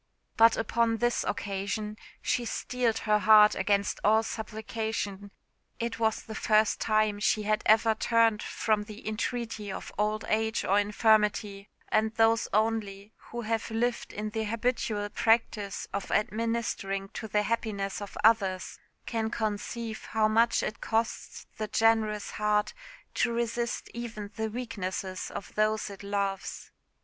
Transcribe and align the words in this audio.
But 0.35 0.57
upon 0.57 0.97
this 0.97 1.23
occasion 1.27 1.95
she 2.23 2.43
steeled 2.43 2.97
her 3.05 3.19
heart 3.19 3.53
against 3.53 3.99
all 4.03 4.23
supplication. 4.23 5.29
It 5.79 5.99
was 5.99 6.23
the 6.23 6.33
first 6.33 6.79
time 6.81 7.19
she 7.19 7.43
had 7.43 7.61
ever 7.67 7.93
turned 7.93 8.41
from 8.41 8.85
the 8.85 9.07
entreaty 9.07 9.71
of 9.71 9.91
old 9.99 10.25
age 10.27 10.65
or 10.65 10.79
infirmity; 10.79 11.69
and 11.89 12.15
those 12.15 12.47
only 12.51 13.13
who 13.29 13.41
have 13.41 13.69
lived 13.69 14.11
in 14.11 14.31
the 14.31 14.45
habitual 14.45 15.07
practice 15.11 15.87
of 15.93 16.09
administering 16.09 17.09
to 17.09 17.27
the 17.27 17.43
happiness 17.43 18.01
of 18.01 18.17
others 18.23 18.79
can 19.05 19.29
conceive 19.29 20.05
how 20.05 20.27
much 20.27 20.63
it 20.63 20.81
costs 20.81 21.45
the 21.59 21.67
generous 21.67 22.31
heart 22.31 22.73
to 23.13 23.31
resist 23.31 23.87
even 23.93 24.31
the 24.35 24.49
weaknesses 24.49 25.29
of 25.29 25.53
those 25.53 25.91
it 25.91 26.01
loves. 26.01 26.71